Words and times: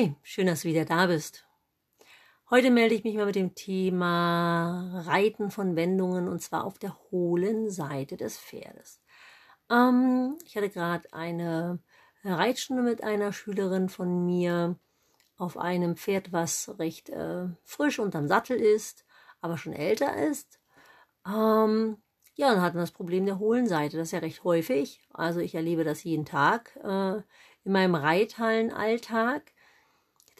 Hi, 0.00 0.16
schön, 0.22 0.46
dass 0.46 0.62
du 0.62 0.68
wieder 0.68 0.86
da 0.86 1.08
bist. 1.08 1.44
Heute 2.48 2.70
melde 2.70 2.94
ich 2.94 3.04
mich 3.04 3.16
mal 3.16 3.26
mit 3.26 3.34
dem 3.34 3.54
Thema 3.54 5.02
Reiten 5.04 5.50
von 5.50 5.76
Wendungen 5.76 6.26
und 6.26 6.40
zwar 6.40 6.64
auf 6.64 6.78
der 6.78 6.96
hohlen 7.10 7.68
Seite 7.68 8.16
des 8.16 8.38
Pferdes. 8.38 9.02
Ähm, 9.68 10.38
ich 10.46 10.56
hatte 10.56 10.70
gerade 10.70 11.12
eine 11.12 11.80
Reitstunde 12.24 12.82
mit 12.82 13.04
einer 13.04 13.34
Schülerin 13.34 13.90
von 13.90 14.24
mir 14.24 14.78
auf 15.36 15.58
einem 15.58 15.96
Pferd, 15.96 16.32
was 16.32 16.78
recht 16.78 17.10
äh, 17.10 17.48
frisch 17.64 17.98
unterm 17.98 18.26
Sattel 18.26 18.56
ist, 18.56 19.04
aber 19.42 19.58
schon 19.58 19.74
älter 19.74 20.16
ist. 20.16 20.60
Ähm, 21.26 21.98
ja, 22.36 22.54
dann 22.54 22.62
hatten 22.62 22.78
wir 22.78 22.84
das 22.84 22.92
Problem 22.92 23.26
der 23.26 23.38
hohlen 23.38 23.66
Seite. 23.66 23.98
Das 23.98 24.08
ist 24.08 24.12
ja 24.12 24.20
recht 24.20 24.44
häufig. 24.44 25.02
Also 25.12 25.40
ich 25.40 25.54
erlebe 25.54 25.84
das 25.84 26.04
jeden 26.04 26.24
Tag 26.24 26.74
äh, 26.82 27.16
in 27.64 27.72
meinem 27.72 27.96
Reithallenalltag 27.96 29.52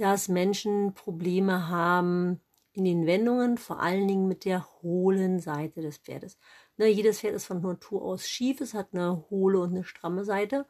dass 0.01 0.29
Menschen 0.29 0.95
Probleme 0.95 1.69
haben 1.69 2.41
in 2.73 2.87
den 2.87 3.07
Wendungen, 3.07 3.59
vor 3.59 3.81
allen 3.81 4.09
Dingen 4.09 4.29
mit 4.29 4.47
der 4.47 4.67
hohlen 4.81 5.41
Seite 5.41 5.83
des 5.83 5.99
Pferdes. 5.99 6.39
Ne, 6.79 6.87
jedes 6.87 7.21
Pferd 7.21 7.35
ist 7.35 7.45
von 7.45 7.61
Natur 7.61 8.01
aus 8.01 8.27
schief, 8.27 8.63
es 8.63 8.73
hat 8.73 8.89
eine 8.95 9.27
hohle 9.29 9.61
und 9.61 9.71
eine 9.71 9.85
stramme 9.85 10.25
Seite. 10.25 10.65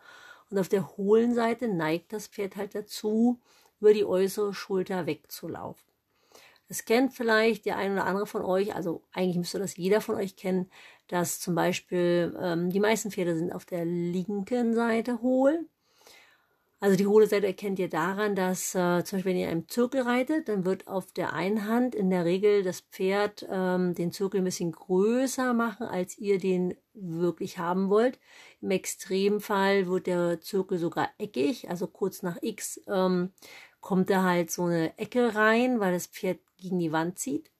Und 0.50 0.58
auf 0.58 0.68
der 0.68 0.96
hohlen 0.96 1.32
Seite 1.32 1.68
neigt 1.68 2.12
das 2.12 2.26
Pferd 2.26 2.56
halt 2.56 2.74
dazu, 2.74 3.38
über 3.80 3.94
die 3.94 4.04
äußere 4.04 4.52
Schulter 4.52 5.06
wegzulaufen. 5.06 5.88
Das 6.66 6.84
kennt 6.84 7.14
vielleicht 7.14 7.66
der 7.66 7.76
ein 7.76 7.92
oder 7.92 8.06
andere 8.06 8.26
von 8.26 8.42
euch, 8.42 8.74
also 8.74 9.04
eigentlich 9.12 9.36
müsste 9.36 9.60
das 9.60 9.76
jeder 9.76 10.00
von 10.00 10.16
euch 10.16 10.34
kennen, 10.34 10.68
dass 11.06 11.38
zum 11.38 11.54
Beispiel 11.54 12.36
ähm, 12.40 12.70
die 12.70 12.80
meisten 12.80 13.12
Pferde 13.12 13.36
sind 13.36 13.52
auf 13.52 13.64
der 13.64 13.84
linken 13.84 14.74
Seite 14.74 15.22
hohl 15.22 15.68
also 16.80 16.96
die 16.96 17.06
hohle 17.06 17.26
Seite 17.26 17.46
erkennt 17.46 17.78
ihr 17.78 17.90
daran, 17.90 18.34
dass 18.34 18.74
äh, 18.74 19.04
zum 19.04 19.18
Beispiel 19.18 19.24
wenn 19.32 19.36
ihr 19.36 19.46
in 19.46 19.52
einem 19.52 19.68
Zirkel 19.68 20.00
reitet, 20.00 20.48
dann 20.48 20.64
wird 20.64 20.88
auf 20.88 21.12
der 21.12 21.34
einen 21.34 21.66
Hand 21.68 21.94
in 21.94 22.08
der 22.08 22.24
Regel 22.24 22.62
das 22.62 22.80
Pferd 22.80 23.46
ähm, 23.50 23.94
den 23.94 24.12
Zirkel 24.12 24.40
ein 24.40 24.44
bisschen 24.44 24.72
größer 24.72 25.52
machen, 25.52 25.86
als 25.86 26.16
ihr 26.16 26.38
den 26.38 26.74
wirklich 26.94 27.58
haben 27.58 27.90
wollt. 27.90 28.18
Im 28.62 28.70
Extremfall 28.70 29.88
wird 29.88 30.06
der 30.06 30.40
Zirkel 30.40 30.78
sogar 30.78 31.10
eckig, 31.18 31.68
also 31.68 31.86
kurz 31.86 32.22
nach 32.22 32.38
X 32.40 32.80
ähm, 32.88 33.32
kommt 33.82 34.08
da 34.08 34.22
halt 34.22 34.50
so 34.50 34.64
eine 34.64 34.98
Ecke 34.98 35.34
rein, 35.34 35.80
weil 35.80 35.92
das 35.92 36.06
Pferd 36.06 36.38
gegen 36.56 36.78
die 36.78 36.92
Wand 36.92 37.18
zieht. 37.18 37.50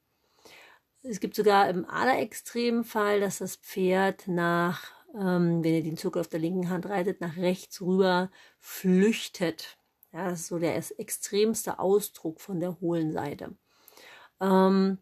Es 1.03 1.21
gibt 1.21 1.34
sogar 1.34 1.69
im 1.69 1.84
allerextremen 1.84 2.84
Fall, 2.84 3.21
dass 3.21 3.39
das 3.39 3.57
Pferd 3.57 4.29
nach 4.29 5.00
ähm, 5.14 5.62
wenn 5.64 5.75
ihr 5.75 5.83
den 5.83 5.97
Zirkel 5.97 6.20
auf 6.20 6.28
der 6.28 6.41
linken 6.41 6.70
Hand 6.70 6.86
reitet, 6.86 7.20
nach 7.20 7.36
rechts 7.36 7.80
rüber 7.80 8.30
flüchtet. 8.58 9.78
Ja, 10.12 10.30
das 10.30 10.41
ist 10.41 10.47
so 10.48 10.58
der 10.58 10.77
extremste 10.98 11.78
Ausdruck 11.78 12.41
von 12.41 12.61
der 12.61 12.80
hohlen 12.80 13.12
Seite. 13.12 13.56
Ähm, 14.41 14.98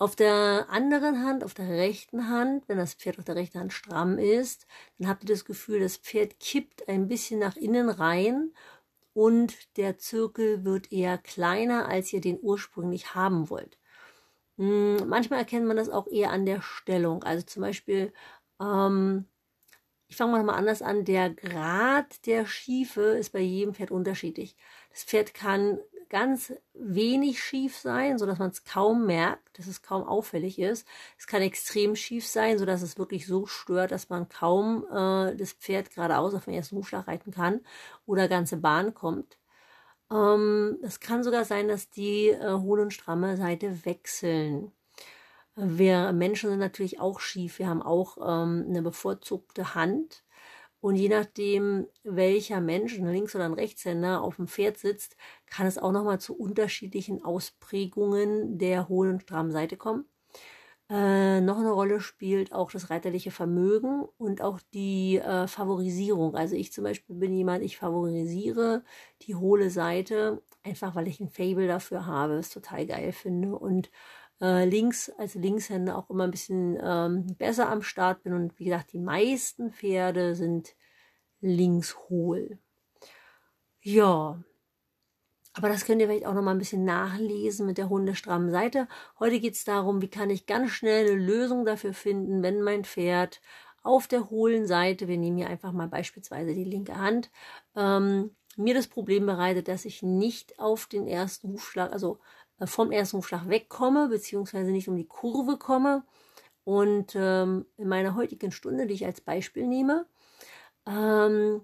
auf 0.00 0.14
der 0.14 0.66
anderen 0.70 1.24
Hand, 1.24 1.42
auf 1.42 1.54
der 1.54 1.68
rechten 1.68 2.28
Hand, 2.28 2.68
wenn 2.68 2.78
das 2.78 2.94
Pferd 2.94 3.18
auf 3.18 3.24
der 3.24 3.34
rechten 3.36 3.58
Hand 3.58 3.72
stramm 3.72 4.18
ist, 4.18 4.66
dann 4.98 5.08
habt 5.08 5.24
ihr 5.24 5.28
das 5.28 5.44
Gefühl, 5.44 5.80
das 5.80 5.96
Pferd 5.96 6.38
kippt 6.40 6.88
ein 6.88 7.08
bisschen 7.08 7.40
nach 7.40 7.56
innen 7.56 7.88
rein 7.88 8.52
und 9.12 9.76
der 9.76 9.98
Zirkel 9.98 10.64
wird 10.64 10.92
eher 10.92 11.18
kleiner, 11.18 11.88
als 11.88 12.12
ihr 12.12 12.20
den 12.20 12.38
ursprünglich 12.40 13.14
haben 13.14 13.50
wollt. 13.50 13.77
Hm, 14.58 15.08
manchmal 15.08 15.38
erkennt 15.40 15.66
man 15.66 15.76
das 15.76 15.88
auch 15.88 16.06
eher 16.08 16.30
an 16.30 16.44
der 16.46 16.60
Stellung. 16.62 17.22
Also 17.22 17.44
zum 17.46 17.62
Beispiel, 17.62 18.12
ähm, 18.60 19.26
ich 20.08 20.16
fange 20.16 20.42
mal 20.44 20.54
anders 20.54 20.82
an, 20.82 21.04
der 21.04 21.30
Grad 21.34 22.26
der 22.26 22.46
Schiefe 22.46 23.02
ist 23.02 23.32
bei 23.32 23.40
jedem 23.40 23.74
Pferd 23.74 23.90
unterschiedlich. 23.92 24.56
Das 24.90 25.04
Pferd 25.04 25.34
kann 25.34 25.78
ganz 26.10 26.54
wenig 26.74 27.42
schief 27.42 27.76
sein, 27.78 28.18
so 28.18 28.26
dass 28.26 28.38
man 28.38 28.50
es 28.50 28.64
kaum 28.64 29.06
merkt, 29.06 29.58
dass 29.58 29.66
es 29.68 29.82
kaum 29.82 30.04
auffällig 30.04 30.58
ist. 30.60 30.86
Es 31.18 31.26
kann 31.26 31.42
extrem 31.42 31.96
schief 31.96 32.26
sein, 32.26 32.58
so 32.58 32.66
dass 32.66 32.82
es 32.82 32.98
wirklich 32.98 33.26
so 33.26 33.46
stört, 33.46 33.92
dass 33.92 34.10
man 34.10 34.28
kaum 34.28 34.86
äh, 34.90 35.36
das 35.36 35.52
Pferd 35.54 35.90
geradeaus 35.94 36.34
auf 36.34 36.46
den 36.46 36.54
ersten 36.54 36.76
Hufschlag 36.76 37.08
reiten 37.08 37.32
kann 37.32 37.60
oder 38.06 38.28
ganze 38.28 38.58
Bahn 38.58 38.94
kommt. 38.94 39.38
Ähm, 40.10 40.78
es 40.82 41.00
kann 41.00 41.22
sogar 41.22 41.44
sein, 41.44 41.68
dass 41.68 41.90
die 41.90 42.28
äh, 42.28 42.52
hohle 42.52 42.82
und 42.82 42.92
stramme 42.92 43.36
Seite 43.36 43.84
wechseln. 43.84 44.72
Wir 45.56 46.12
Menschen 46.12 46.50
sind 46.50 46.60
natürlich 46.60 47.00
auch 47.00 47.20
schief. 47.20 47.58
Wir 47.58 47.68
haben 47.68 47.82
auch 47.82 48.16
ähm, 48.18 48.66
eine 48.68 48.82
bevorzugte 48.82 49.74
Hand. 49.74 50.24
Und 50.80 50.96
je 50.96 51.08
nachdem, 51.08 51.88
welcher 52.04 52.60
Mensch, 52.60 52.98
ein 52.98 53.06
Links- 53.08 53.34
oder 53.34 53.46
ein 53.46 53.54
Rechtshänder, 53.54 54.22
auf 54.22 54.36
dem 54.36 54.46
Pferd 54.48 54.78
sitzt, 54.78 55.16
kann 55.46 55.66
es 55.66 55.78
auch 55.78 55.92
nochmal 55.92 56.20
zu 56.20 56.36
unterschiedlichen 56.36 57.24
Ausprägungen 57.24 58.58
der 58.58 58.88
hohen 58.88 59.10
und 59.10 59.22
strammen 59.22 59.52
Seite 59.52 59.76
kommen. 59.76 60.06
Äh, 60.90 61.42
noch 61.42 61.58
eine 61.58 61.70
Rolle 61.70 62.00
spielt 62.00 62.52
auch 62.52 62.70
das 62.70 62.88
reiterliche 62.88 63.30
Vermögen 63.30 64.06
und 64.16 64.40
auch 64.40 64.58
die 64.72 65.18
äh, 65.18 65.46
Favorisierung. 65.46 66.34
Also 66.34 66.54
ich 66.56 66.72
zum 66.72 66.84
Beispiel 66.84 67.14
bin 67.16 67.34
jemand, 67.34 67.62
ich 67.62 67.76
favorisiere 67.76 68.82
die 69.22 69.34
hohle 69.34 69.68
Seite, 69.70 70.42
einfach 70.62 70.94
weil 70.94 71.08
ich 71.08 71.20
ein 71.20 71.28
Fable 71.28 71.66
dafür 71.66 72.06
habe, 72.06 72.34
es 72.34 72.48
total 72.50 72.86
geil 72.86 73.12
finde 73.12 73.54
und 73.58 73.90
äh, 74.40 74.64
links 74.64 75.10
als 75.18 75.34
Linkshänder 75.34 75.96
auch 75.96 76.08
immer 76.10 76.24
ein 76.24 76.30
bisschen 76.30 76.78
ähm, 76.82 77.26
besser 77.36 77.68
am 77.68 77.82
Start 77.82 78.22
bin. 78.22 78.32
Und 78.32 78.58
wie 78.58 78.64
gesagt, 78.64 78.92
die 78.92 78.98
meisten 78.98 79.70
Pferde 79.72 80.34
sind 80.34 80.74
links 81.40 81.96
hohl. 82.08 82.58
Ja, 83.82 84.38
aber 85.58 85.68
das 85.68 85.84
könnt 85.84 86.00
ihr 86.00 86.06
vielleicht 86.08 86.26
auch 86.26 86.34
noch 86.34 86.42
mal 86.42 86.52
ein 86.52 86.58
bisschen 86.58 86.84
nachlesen 86.84 87.66
mit 87.66 87.78
der 87.78 87.88
hundestrammen 87.88 88.50
Seite. 88.50 88.88
Heute 89.18 89.40
geht 89.40 89.54
es 89.54 89.64
darum, 89.64 90.00
wie 90.00 90.08
kann 90.08 90.30
ich 90.30 90.46
ganz 90.46 90.70
schnell 90.70 91.06
eine 91.10 91.20
Lösung 91.20 91.64
dafür 91.66 91.92
finden, 91.92 92.42
wenn 92.42 92.62
mein 92.62 92.84
Pferd 92.84 93.40
auf 93.82 94.06
der 94.06 94.30
hohlen 94.30 94.66
Seite, 94.66 95.08
wir 95.08 95.18
nehmen 95.18 95.36
hier 95.36 95.48
einfach 95.48 95.72
mal 95.72 95.88
beispielsweise 95.88 96.54
die 96.54 96.64
linke 96.64 96.96
Hand, 96.96 97.30
ähm, 97.76 98.36
mir 98.56 98.74
das 98.74 98.86
Problem 98.88 99.26
bereitet, 99.26 99.68
dass 99.68 99.84
ich 99.84 100.02
nicht 100.02 100.58
auf 100.58 100.86
den 100.86 101.06
ersten 101.06 101.52
Hufschlag, 101.52 101.92
also 101.92 102.18
äh, 102.58 102.66
vom 102.66 102.92
ersten 102.92 103.18
Hufschlag 103.18 103.48
wegkomme, 103.48 104.08
beziehungsweise 104.08 104.70
nicht 104.70 104.88
um 104.88 104.96
die 104.96 105.06
Kurve 105.06 105.58
komme. 105.58 106.04
Und 106.64 107.14
ähm, 107.16 107.66
in 107.76 107.88
meiner 107.88 108.14
heutigen 108.14 108.52
Stunde, 108.52 108.86
die 108.86 108.94
ich 108.94 109.06
als 109.06 109.20
Beispiel 109.20 109.66
nehme, 109.66 110.06
ähm, 110.86 111.62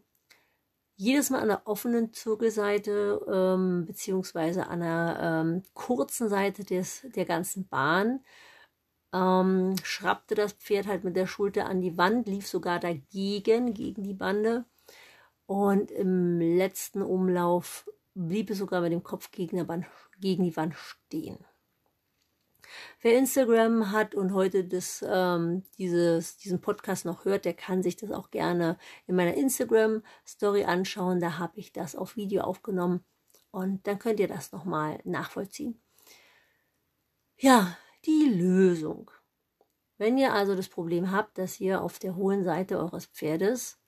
jedes 0.97 1.31
Mal 1.31 1.41
an 1.41 1.49
der 1.49 1.67
offenen 1.67 2.13
Zirkelseite 2.13 3.21
ähm, 3.29 3.85
beziehungsweise 3.87 4.69
an 4.69 4.81
der 4.81 5.19
ähm, 5.21 5.63
kurzen 5.75 6.29
Seite 6.29 6.65
des, 6.65 7.07
der 7.15 7.25
ganzen 7.25 7.67
Bahn 7.69 8.21
ähm, 9.15 9.77
schrappte 9.83 10.35
das 10.35 10.53
Pferd 10.53 10.87
halt 10.87 11.05
mit 11.05 11.17
der 11.17 11.27
Schulter 11.27 11.67
an 11.67 11.81
die 11.81 11.97
Wand, 11.97 12.27
lief 12.27 12.49
sogar 12.49 12.81
dagegen, 12.81 13.73
gegen 13.73 14.03
die 14.03 14.15
Bande. 14.15 14.65
Und 15.47 15.91
im 15.91 16.41
letzten 16.41 17.03
Umlauf 17.03 17.89
blieb 18.15 18.51
es 18.51 18.59
sogar 18.59 18.81
mit 18.81 18.93
dem 18.93 19.03
Kopf 19.03 19.31
gegen, 19.31 19.69
Wand, 19.69 19.87
gegen 20.21 20.45
die 20.45 20.57
Wand 20.57 20.75
stehen. 20.75 21.39
Wer 23.01 23.19
Instagram 23.19 23.91
hat 23.91 24.15
und 24.15 24.33
heute 24.33 24.65
das, 24.65 25.05
ähm, 25.07 25.65
dieses, 25.79 26.37
diesen 26.37 26.61
Podcast 26.61 27.05
noch 27.05 27.25
hört, 27.25 27.45
der 27.45 27.55
kann 27.55 27.83
sich 27.83 27.97
das 27.97 28.11
auch 28.11 28.31
gerne 28.31 28.79
in 29.07 29.17
meiner 29.17 29.35
Instagram-Story 29.35 30.65
anschauen. 30.65 31.21
Da 31.21 31.39
habe 31.39 31.59
ich 31.59 31.73
das 31.73 31.97
auf 31.97 32.17
Video 32.17 32.43
aufgenommen 32.43 33.05
und 33.51 33.87
dann 33.87 33.99
könnt 33.99 34.21
ihr 34.21 34.29
das 34.29 34.53
nochmal 34.53 35.01
nachvollziehen. 35.05 35.81
Ja, 37.37 37.77
die 38.05 38.27
Lösung. 38.27 39.11
Wenn 39.97 40.19
ihr 40.19 40.33
also 40.33 40.57
das 40.57 40.69
Problem 40.69 41.11
habt, 41.11 41.39
dass 41.39 41.61
ihr 41.61 41.81
auf 41.81 41.99
der 41.99 42.17
hohen 42.17 42.45
Seite 42.45 42.79
eures 42.79 43.07
Pferdes 43.07 43.79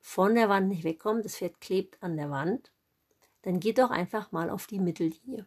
von 0.00 0.34
der 0.34 0.48
Wand 0.48 0.68
nicht 0.68 0.84
wegkommt, 0.84 1.24
das 1.24 1.36
Pferd 1.36 1.60
klebt 1.60 2.02
an 2.02 2.16
der 2.16 2.30
Wand, 2.30 2.72
dann 3.42 3.60
geht 3.60 3.78
doch 3.78 3.90
einfach 3.90 4.32
mal 4.32 4.50
auf 4.50 4.66
die 4.66 4.80
Mittellinie. 4.80 5.46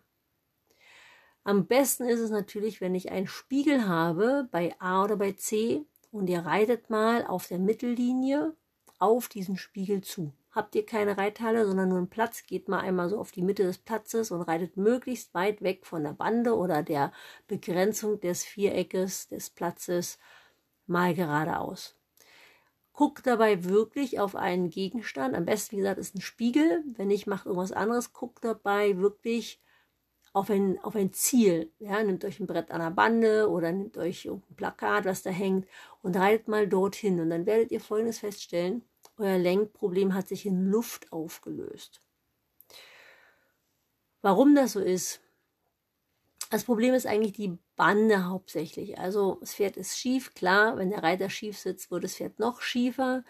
Am 1.47 1.68
besten 1.68 2.06
ist 2.06 2.19
es 2.19 2.31
natürlich, 2.31 2.81
wenn 2.81 2.95
ich 2.95 3.12
einen 3.12 3.27
Spiegel 3.27 3.88
habe 3.88 4.50
bei 4.51 4.75
A 4.80 5.03
oder 5.03 5.15
bei 5.15 5.33
C 5.33 5.86
und 6.12 6.27
ihr 6.27 6.39
reitet 6.39 6.89
mal 6.89 7.24
auf 7.24 7.47
der 7.47 7.59
Mittellinie 7.59 8.56
auf 8.97 9.27
diesen 9.27 9.56
Spiegel 9.56 10.01
zu. 10.01 10.33
Habt 10.50 10.74
ihr 10.74 10.88
keine 10.88 11.19
Reithalle, 11.19 11.68
sondern 11.68 11.89
nur 11.89 12.00
einen 12.00 12.09
Platz, 12.09 12.47
geht 12.47 12.68
mal 12.68 12.80
einmal 12.80 13.09
so 13.09 13.19
auf 13.19 13.31
die 13.31 13.44
Mitte 13.44 13.62
des 13.62 13.77
Platzes 13.77 14.31
und 14.31 14.42
reitet 14.42 14.75
möglichst 14.75 15.36
weit 15.36 15.62
weg 15.62 15.86
von 15.86 16.03
der 16.03 16.13
Bande 16.13 16.56
oder 16.56 16.81
der 16.81 17.12
Begrenzung 17.45 18.19
des 18.19 18.44
Viereckes 18.44 19.27
des 19.27 19.51
Platzes 19.51 20.18
mal 20.88 21.13
geradeaus. 21.13 21.95
Guckt 22.92 23.27
dabei 23.27 23.65
wirklich 23.65 24.19
auf 24.19 24.36
einen 24.36 24.71
Gegenstand. 24.71 25.36
Am 25.36 25.45
besten, 25.45 25.75
wie 25.75 25.81
gesagt, 25.81 26.00
ist 26.00 26.15
ein 26.15 26.21
Spiegel. 26.21 26.83
Wenn 26.95 27.09
nicht, 27.09 27.27
macht 27.27 27.45
irgendwas 27.45 27.71
anderes. 27.71 28.13
Guckt 28.13 28.44
dabei 28.44 28.97
wirklich 28.97 29.62
auf 30.35 30.49
ein, 30.49 30.77
auf 30.83 30.97
ein 30.97 31.13
Ziel. 31.13 31.71
Ja, 31.79 32.03
nehmt 32.03 32.25
euch 32.25 32.41
ein 32.41 32.45
Brett 32.45 32.69
an 32.69 32.81
der 32.81 32.91
Bande 32.91 33.49
oder 33.49 33.71
nehmt 33.71 33.97
euch 33.97 34.25
ein 34.25 34.43
Plakat, 34.57 35.05
was 35.05 35.23
da 35.23 35.29
hängt 35.29 35.65
und 36.01 36.17
reitet 36.17 36.49
mal 36.49 36.67
dorthin. 36.67 37.21
Und 37.21 37.29
dann 37.29 37.45
werdet 37.45 37.71
ihr 37.71 37.79
Folgendes 37.79 38.19
feststellen. 38.19 38.83
Euer 39.17 39.37
Lenkproblem 39.37 40.13
hat 40.13 40.27
sich 40.27 40.45
in 40.45 40.69
Luft 40.69 41.13
aufgelöst. 41.13 42.01
Warum 44.21 44.55
das 44.55 44.73
so 44.73 44.81
ist? 44.81 45.21
Das 46.51 46.65
Problem 46.65 46.93
ist 46.93 47.07
eigentlich 47.07 47.33
die 47.33 47.57
Bande 47.77 48.25
hauptsächlich. 48.25 48.99
Also 48.99 49.37
das 49.39 49.55
Pferd 49.55 49.77
ist 49.77 49.97
schief, 49.97 50.33
klar, 50.33 50.75
wenn 50.75 50.89
der 50.89 51.01
Reiter 51.01 51.29
schief 51.29 51.57
sitzt, 51.57 51.91
wird 51.91 52.03
das 52.03 52.15
Pferd 52.15 52.39
noch 52.39 52.61
schiefer. 52.61 53.23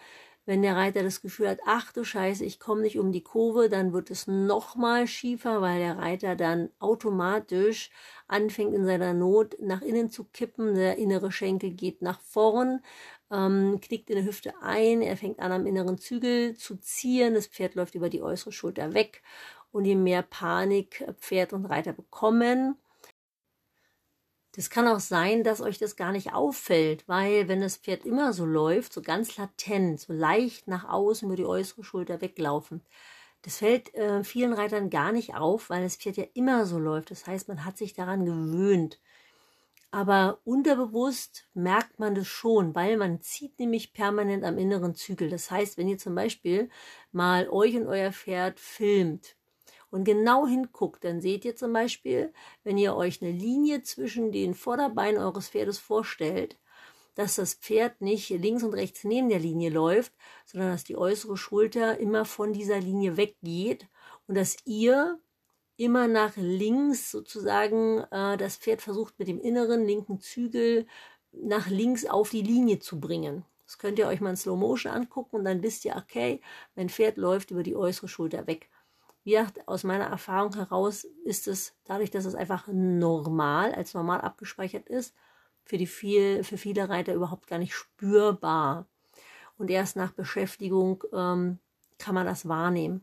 Wenn 0.46 0.62
der 0.62 0.76
Reiter 0.76 1.02
das 1.02 1.22
Gefühl 1.22 1.48
hat, 1.48 1.58
ach 1.66 1.92
du 1.92 2.04
Scheiße, 2.04 2.44
ich 2.44 2.60
komme 2.60 2.82
nicht 2.82 3.00
um 3.00 3.10
die 3.10 3.22
Kurve, 3.24 3.68
dann 3.68 3.92
wird 3.92 4.12
es 4.12 4.28
noch 4.28 4.76
mal 4.76 5.08
schiefer, 5.08 5.60
weil 5.60 5.80
der 5.80 5.98
Reiter 5.98 6.36
dann 6.36 6.70
automatisch 6.78 7.90
anfängt 8.28 8.72
in 8.72 8.86
seiner 8.86 9.12
Not 9.12 9.56
nach 9.60 9.82
innen 9.82 10.08
zu 10.08 10.22
kippen. 10.32 10.76
Der 10.76 10.98
innere 10.98 11.32
Schenkel 11.32 11.70
geht 11.70 12.00
nach 12.00 12.20
vorn, 12.20 12.80
ähm, 13.32 13.80
knickt 13.82 14.08
in 14.08 14.16
der 14.16 14.24
Hüfte 14.24 14.54
ein, 14.62 15.02
er 15.02 15.16
fängt 15.16 15.40
an 15.40 15.50
am 15.50 15.66
inneren 15.66 15.98
Zügel 15.98 16.54
zu 16.54 16.76
ziehen, 16.76 17.34
das 17.34 17.48
Pferd 17.48 17.74
läuft 17.74 17.96
über 17.96 18.08
die 18.08 18.22
äußere 18.22 18.52
Schulter 18.52 18.94
weg. 18.94 19.22
Und 19.72 19.84
je 19.84 19.96
mehr 19.96 20.22
Panik 20.22 21.04
Pferd 21.18 21.52
und 21.52 21.66
Reiter 21.66 21.92
bekommen, 21.92 22.76
das 24.56 24.70
kann 24.70 24.88
auch 24.88 25.00
sein, 25.00 25.44
dass 25.44 25.60
euch 25.60 25.78
das 25.78 25.96
gar 25.96 26.12
nicht 26.12 26.32
auffällt, 26.32 27.06
weil 27.06 27.46
wenn 27.46 27.60
das 27.60 27.76
Pferd 27.76 28.06
immer 28.06 28.32
so 28.32 28.46
läuft, 28.46 28.92
so 28.92 29.02
ganz 29.02 29.36
latent, 29.36 30.00
so 30.00 30.14
leicht 30.14 30.66
nach 30.66 30.88
außen 30.88 31.28
über 31.28 31.36
die 31.36 31.44
äußere 31.44 31.84
Schulter 31.84 32.22
weglaufen, 32.22 32.82
das 33.42 33.58
fällt 33.58 33.94
äh, 33.94 34.24
vielen 34.24 34.54
Reitern 34.54 34.88
gar 34.90 35.12
nicht 35.12 35.34
auf, 35.34 35.68
weil 35.68 35.82
das 35.82 35.96
Pferd 35.96 36.16
ja 36.16 36.24
immer 36.34 36.64
so 36.66 36.78
läuft. 36.78 37.10
Das 37.10 37.26
heißt, 37.26 37.48
man 37.48 37.64
hat 37.64 37.76
sich 37.76 37.92
daran 37.94 38.24
gewöhnt. 38.24 38.98
Aber 39.90 40.40
unterbewusst 40.44 41.46
merkt 41.54 41.98
man 41.98 42.14
das 42.14 42.26
schon, 42.26 42.74
weil 42.74 42.96
man 42.96 43.20
zieht 43.20 43.58
nämlich 43.58 43.92
permanent 43.92 44.42
am 44.42 44.58
inneren 44.58 44.94
Zügel. 44.94 45.30
Das 45.30 45.50
heißt, 45.50 45.78
wenn 45.78 45.88
ihr 45.88 45.98
zum 45.98 46.14
Beispiel 46.14 46.70
mal 47.12 47.48
euch 47.50 47.76
und 47.76 47.86
euer 47.86 48.10
Pferd 48.10 48.58
filmt, 48.58 49.36
und 49.90 50.04
genau 50.04 50.46
hinguckt, 50.46 51.04
dann 51.04 51.20
seht 51.20 51.44
ihr 51.44 51.56
zum 51.56 51.72
Beispiel, 51.72 52.32
wenn 52.64 52.78
ihr 52.78 52.94
euch 52.96 53.22
eine 53.22 53.32
Linie 53.32 53.82
zwischen 53.82 54.32
den 54.32 54.54
Vorderbeinen 54.54 55.20
eures 55.20 55.48
Pferdes 55.48 55.78
vorstellt, 55.78 56.58
dass 57.14 57.36
das 57.36 57.54
Pferd 57.54 58.00
nicht 58.00 58.28
links 58.30 58.62
und 58.62 58.74
rechts 58.74 59.04
neben 59.04 59.28
der 59.28 59.38
Linie 59.38 59.70
läuft, 59.70 60.12
sondern 60.44 60.70
dass 60.70 60.84
die 60.84 60.96
äußere 60.96 61.36
Schulter 61.36 61.98
immer 61.98 62.24
von 62.24 62.52
dieser 62.52 62.78
Linie 62.78 63.16
weggeht 63.16 63.88
und 64.26 64.36
dass 64.36 64.56
ihr 64.64 65.18
immer 65.76 66.08
nach 66.08 66.36
links 66.36 67.10
sozusagen 67.10 68.00
äh, 68.10 68.36
das 68.36 68.56
Pferd 68.56 68.82
versucht 68.82 69.18
mit 69.18 69.28
dem 69.28 69.40
inneren 69.40 69.84
linken 69.86 70.20
Zügel 70.20 70.86
nach 71.32 71.68
links 71.68 72.06
auf 72.06 72.30
die 72.30 72.42
Linie 72.42 72.78
zu 72.78 73.00
bringen. 73.00 73.44
Das 73.64 73.78
könnt 73.78 73.98
ihr 73.98 74.06
euch 74.06 74.20
mal 74.20 74.30
in 74.30 74.36
Slow 74.36 74.56
Motion 74.58 74.92
angucken 74.92 75.36
und 75.36 75.44
dann 75.44 75.62
wisst 75.62 75.84
ihr, 75.84 75.96
okay, 75.96 76.40
mein 76.76 76.88
Pferd 76.88 77.16
läuft 77.16 77.50
über 77.50 77.62
die 77.62 77.76
äußere 77.76 78.08
Schulter 78.08 78.46
weg. 78.46 78.70
Wie 79.26 79.32
gesagt, 79.32 79.66
aus 79.66 79.82
meiner 79.82 80.04
Erfahrung 80.04 80.54
heraus 80.54 81.02
ist 81.02 81.48
es 81.48 81.74
dadurch, 81.82 82.12
dass 82.12 82.26
es 82.26 82.36
einfach 82.36 82.68
normal, 82.68 83.74
als 83.74 83.92
normal 83.92 84.20
abgespeichert 84.20 84.88
ist, 84.88 85.16
für, 85.64 85.78
die 85.78 85.88
viel, 85.88 86.44
für 86.44 86.56
viele 86.56 86.88
Reiter 86.88 87.12
überhaupt 87.12 87.48
gar 87.48 87.58
nicht 87.58 87.74
spürbar. 87.74 88.86
Und 89.58 89.68
erst 89.68 89.96
nach 89.96 90.12
Beschäftigung 90.12 91.02
ähm, 91.12 91.58
kann 91.98 92.14
man 92.14 92.24
das 92.24 92.46
wahrnehmen. 92.46 93.02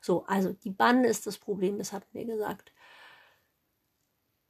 So, 0.00 0.24
also 0.26 0.52
die 0.52 0.70
Bande 0.70 1.08
ist 1.08 1.26
das 1.26 1.38
Problem, 1.38 1.76
das 1.78 1.92
hatten 1.92 2.06
wir 2.12 2.24
gesagt. 2.24 2.72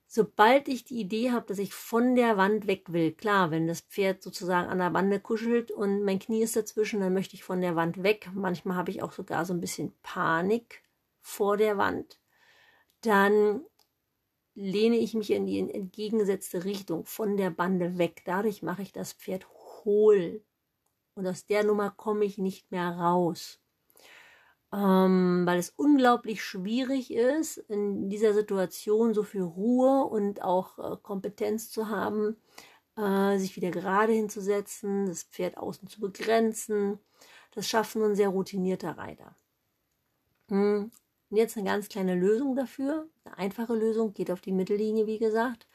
Sobald 0.06 0.68
ich 0.68 0.84
die 0.84 1.00
Idee 1.00 1.30
habe, 1.30 1.46
dass 1.46 1.58
ich 1.58 1.72
von 1.72 2.16
der 2.16 2.36
Wand 2.36 2.66
weg 2.66 2.92
will, 2.92 3.12
klar, 3.12 3.50
wenn 3.50 3.66
das 3.66 3.80
Pferd 3.80 4.22
sozusagen 4.22 4.68
an 4.68 4.76
der 4.76 4.90
Bande 4.90 5.20
kuschelt 5.20 5.70
und 5.70 6.04
mein 6.04 6.18
Knie 6.18 6.42
ist 6.42 6.54
dazwischen, 6.54 7.00
dann 7.00 7.14
möchte 7.14 7.34
ich 7.34 7.44
von 7.44 7.62
der 7.62 7.76
Wand 7.76 8.02
weg. 8.02 8.28
Manchmal 8.34 8.76
habe 8.76 8.90
ich 8.90 9.02
auch 9.02 9.12
sogar 9.12 9.46
so 9.46 9.54
ein 9.54 9.60
bisschen 9.62 9.94
Panik, 10.02 10.83
vor 11.24 11.56
der 11.56 11.78
Wand, 11.78 12.20
dann 13.00 13.64
lehne 14.54 14.96
ich 14.96 15.14
mich 15.14 15.30
in 15.30 15.46
die 15.46 15.58
entgegengesetzte 15.58 16.64
Richtung 16.64 17.06
von 17.06 17.36
der 17.36 17.50
Bande 17.50 17.98
weg. 17.98 18.22
Dadurch 18.24 18.62
mache 18.62 18.82
ich 18.82 18.92
das 18.92 19.12
Pferd 19.14 19.48
hohl. 19.84 20.44
Und 21.14 21.26
aus 21.26 21.46
der 21.46 21.64
Nummer 21.64 21.90
komme 21.90 22.24
ich 22.24 22.38
nicht 22.38 22.70
mehr 22.70 22.90
raus. 22.90 23.60
Ähm, 24.72 25.42
weil 25.46 25.58
es 25.58 25.70
unglaublich 25.70 26.42
schwierig 26.42 27.12
ist, 27.12 27.58
in 27.58 28.10
dieser 28.10 28.34
Situation 28.34 29.14
so 29.14 29.22
viel 29.22 29.42
Ruhe 29.42 30.04
und 30.04 30.42
auch 30.42 30.78
äh, 30.78 30.96
Kompetenz 31.02 31.70
zu 31.70 31.88
haben, 31.88 32.36
äh, 32.96 33.38
sich 33.38 33.56
wieder 33.56 33.70
gerade 33.70 34.12
hinzusetzen, 34.12 35.06
das 35.06 35.22
Pferd 35.24 35.56
außen 35.56 35.88
zu 35.88 36.00
begrenzen. 36.00 36.98
Das 37.52 37.68
schafft 37.68 37.96
nur 37.96 38.08
ein 38.08 38.16
sehr 38.16 38.28
routinierter 38.28 38.98
Reiter. 38.98 39.36
Hm. 40.48 40.90
Und 41.30 41.36
jetzt 41.36 41.56
eine 41.56 41.68
ganz 41.68 41.88
kleine 41.88 42.14
Lösung 42.14 42.54
dafür, 42.54 43.08
eine 43.24 43.38
einfache 43.38 43.74
Lösung, 43.74 44.14
geht 44.14 44.30
auf 44.30 44.40
die 44.40 44.52
Mittellinie, 44.52 45.06
wie 45.06 45.18
gesagt, 45.18 45.66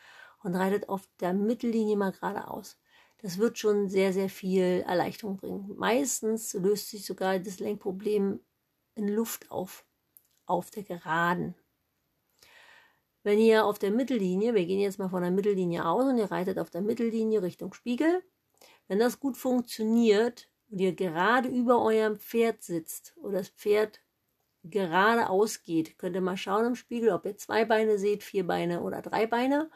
und 0.43 0.55
reitet 0.55 0.89
auf 0.89 1.07
der 1.19 1.33
Mittellinie 1.33 1.97
mal 1.97 2.11
geradeaus. 2.11 2.79
Das 3.21 3.37
wird 3.37 3.57
schon 3.57 3.89
sehr, 3.89 4.13
sehr 4.13 4.29
viel 4.29 4.83
Erleichterung 4.87 5.37
bringen. 5.37 5.75
Meistens 5.75 6.53
löst 6.53 6.89
sich 6.89 7.05
sogar 7.05 7.39
das 7.39 7.59
Lenkproblem 7.59 8.39
in 8.95 9.07
Luft 9.09 9.51
auf, 9.51 9.85
auf 10.45 10.71
der 10.71 10.83
Geraden. 10.83 11.55
Wenn 13.23 13.39
ihr 13.39 13.65
auf 13.65 13.77
der 13.77 13.91
Mittellinie, 13.91 14.55
wir 14.55 14.65
gehen 14.65 14.79
jetzt 14.79 14.99
mal 14.99 15.09
von 15.09 15.21
der 15.21 15.31
Mittellinie 15.31 15.85
aus 15.85 16.05
und 16.05 16.17
ihr 16.17 16.31
reitet 16.31 16.57
auf 16.57 16.69
der 16.69 16.81
Mittellinie 16.81 17.41
Richtung 17.41 17.73
Spiegel, 17.73 18.23
wenn 18.87 18.99
das 18.99 19.19
gut 19.19 19.35
funktioniert 19.35 20.49
und 20.69 20.79
ihr 20.79 20.93
gerade 20.93 21.49
über 21.49 21.81
eurem 21.81 22.17
Pferd 22.17 22.63
sitzt 22.63 23.13
oder 23.17 23.39
das 23.39 23.49
Pferd 23.49 24.01
geradeaus 24.63 25.63
geht. 25.63 25.97
Könnt 25.97 26.15
ihr 26.15 26.21
mal 26.21 26.37
schauen 26.37 26.65
im 26.65 26.75
Spiegel, 26.75 27.11
ob 27.11 27.25
ihr 27.25 27.37
zwei 27.37 27.65
Beine 27.65 27.97
seht, 27.97 28.23
vier 28.23 28.45
Beine 28.45 28.81
oder 28.81 29.01
drei 29.01 29.27
Beine. 29.27 29.69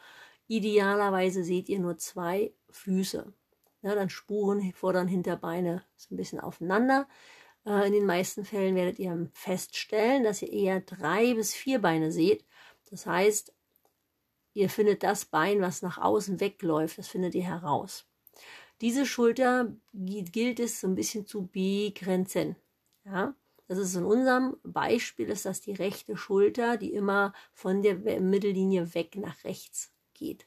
Idealerweise 0.47 1.43
seht 1.43 1.69
ihr 1.69 1.79
nur 1.79 1.97
zwei 1.97 2.53
Füße. 2.69 3.33
Ja, 3.81 3.95
dann 3.95 4.09
Spuren, 4.09 4.73
Vorder- 4.73 5.01
und 5.01 5.07
Hinterbeine 5.07 5.83
ist 5.97 6.11
ein 6.11 6.17
bisschen 6.17 6.39
aufeinander. 6.39 7.07
Äh, 7.65 7.87
in 7.87 7.93
den 7.93 8.05
meisten 8.05 8.45
Fällen 8.45 8.75
werdet 8.75 8.99
ihr 8.99 9.29
feststellen, 9.33 10.23
dass 10.23 10.41
ihr 10.41 10.51
eher 10.51 10.81
drei 10.81 11.33
bis 11.33 11.53
vier 11.53 11.79
Beine 11.79 12.11
seht. 12.11 12.45
Das 12.89 13.05
heißt, 13.05 13.53
ihr 14.53 14.69
findet 14.69 15.03
das 15.03 15.25
Bein, 15.25 15.61
was 15.61 15.81
nach 15.81 15.97
außen 15.97 16.39
wegläuft, 16.39 16.97
das 16.97 17.07
findet 17.07 17.35
ihr 17.35 17.43
heraus. 17.43 18.05
Diese 18.81 19.05
Schulter 19.05 19.75
gilt 19.93 20.59
es 20.59 20.81
so 20.81 20.87
ein 20.87 20.95
bisschen 20.95 21.25
zu 21.25 21.47
begrenzen. 21.47 22.55
Ja? 23.05 23.35
Das 23.75 23.87
ist 23.87 23.95
in 23.95 24.05
unserem 24.05 24.57
Beispiel 24.61 25.29
ist 25.29 25.45
das 25.45 25.59
die 25.59 25.73
rechte 25.73 26.15
Schulter, 26.15 26.77
die 26.77 26.93
immer 26.93 27.33
von 27.53 27.81
der 27.81 27.95
Mittellinie 27.95 28.93
weg 28.93 29.15
nach 29.15 29.43
rechts 29.45 29.91
geht. 30.13 30.45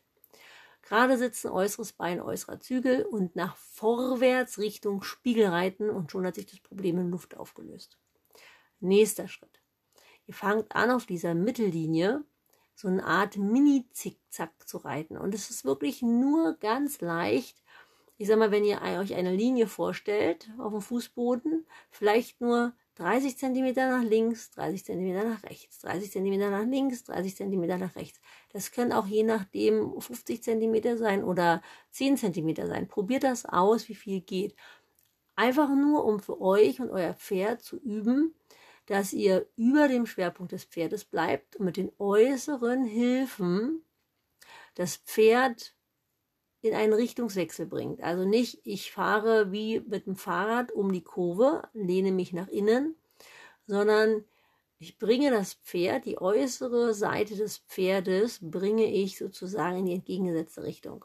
Gerade 0.83 1.19
sitzen 1.19 1.49
äußeres 1.49 1.93
Bein, 1.93 2.21
äußerer 2.21 2.61
Zügel 2.61 3.05
und 3.05 3.35
nach 3.35 3.57
vorwärts 3.57 4.61
Richtung 4.61 5.03
Spiegel 5.03 5.47
reiten 5.47 5.91
und 5.91 6.13
schon 6.13 6.25
hat 6.25 6.37
sich 6.37 6.47
das 6.47 6.61
Problem 6.61 6.99
in 6.99 7.11
Luft 7.11 7.37
aufgelöst. 7.37 7.99
Nächster 8.79 9.27
Schritt. 9.27 9.61
Ihr 10.27 10.35
fangt 10.35 10.77
an 10.77 10.93
auf 10.93 11.07
dieser 11.07 11.35
Mittellinie 11.35 12.23
so 12.77 12.87
eine 12.87 13.05
Art 13.05 13.37
Mini-Zickzack 13.37 14.53
zu 14.69 14.79
reiten 14.79 15.17
und 15.17 15.35
es 15.35 15.51
ist 15.51 15.65
wirklich 15.65 16.01
nur 16.01 16.55
ganz 16.61 17.01
leicht. 17.01 17.61
Ich 18.19 18.29
sag 18.29 18.39
mal, 18.39 18.53
wenn 18.53 18.65
ihr 18.65 18.81
euch 18.83 19.15
eine 19.15 19.35
Linie 19.35 19.67
vorstellt 19.67 20.49
auf 20.59 20.73
dem 20.73 20.81
Fußboden, 20.81 21.67
vielleicht 21.91 22.41
nur 22.41 22.73
30 22.97 23.37
cm 23.37 23.75
nach 23.75 24.03
links, 24.03 24.51
30 24.53 24.85
cm 24.85 25.15
nach 25.15 25.43
rechts, 25.45 25.81
30 25.81 26.11
cm 26.13 26.39
nach 26.39 26.65
links, 26.65 27.05
30 27.05 27.37
cm 27.37 27.67
nach 27.79 27.95
rechts. 27.95 28.21
Das 28.53 28.73
können 28.73 28.93
auch 28.93 29.07
je 29.07 29.23
nachdem 29.23 30.01
50 30.01 30.43
cm 30.43 30.97
sein 30.97 31.23
oder 31.23 31.63
10 31.91 32.17
cm 32.17 32.67
sein. 32.67 32.89
Probiert 32.89 33.25
das 33.25 33.45
aus, 33.45 33.89
wie 33.89 33.95
viel 33.95 34.23
geht. 34.23 34.57
Einfach 35.37 35.69
nur, 35.69 36.07
um 36.07 36.21
für 36.21 36.41
euch 36.41 36.81
und 36.81 36.91
euer 36.91 37.13
Pferd 37.13 37.63
zu 37.63 37.79
üben, 37.79 38.35
dass 38.87 39.13
ihr 39.13 39.47
über 39.57 39.89
dem 39.89 40.07
Schwerpunkt 40.07 40.53
des 40.53 40.65
Pferdes 40.65 41.05
bleibt 41.05 41.57
und 41.57 41.67
mit 41.67 41.77
den 41.77 41.93
äußeren 41.99 42.85
Hilfen 42.85 43.85
das 44.75 44.97
Pferd 44.97 45.76
in 46.67 46.75
einen 46.75 46.93
Richtungswechsel 46.93 47.67
bringt. 47.67 48.03
Also 48.03 48.25
nicht, 48.25 48.61
ich 48.65 48.93
fahre 48.93 49.53
wie 49.53 49.81
mit 49.81 50.07
dem 50.07 50.17
Fahrrad 50.17 50.73
um 50.73 50.93
die 50.93 51.03
Kurve, 51.03 51.63
lehne 51.73 52.13
mich 52.13 52.33
nach 52.33 52.49
innen, 52.49 52.97
sondern 53.67 54.25
ich 54.79 54.99
bringe 54.99 55.31
das 55.31 55.55
Pferd, 55.55 56.05
die 56.05 56.21
äußere 56.21 56.93
Seite 56.95 57.37
des 57.37 57.59
Pferdes, 57.59 58.41
bringe 58.43 58.93
ich 58.93 59.17
sozusagen 59.17 59.79
in 59.79 59.87
die 59.87 59.95
entgegengesetzte 59.95 60.63
Richtung. 60.65 61.05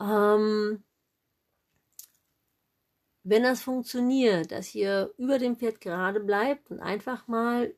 Ähm, 0.00 0.82
wenn 3.22 3.42
das 3.42 3.62
funktioniert, 3.62 4.50
dass 4.50 4.74
ihr 4.74 5.14
über 5.18 5.38
dem 5.38 5.56
Pferd 5.56 5.80
gerade 5.80 6.20
bleibt 6.20 6.70
und 6.70 6.80
einfach 6.80 7.28
mal 7.28 7.74